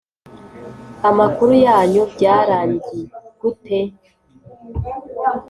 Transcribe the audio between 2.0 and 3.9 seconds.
byarangi gute